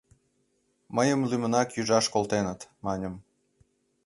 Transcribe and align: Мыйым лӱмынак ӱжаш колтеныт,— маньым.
Мыйым 0.95 1.21
лӱмынак 1.29 1.69
ӱжаш 1.79 2.05
колтеныт,— 2.13 2.59
маньым. 2.85 3.15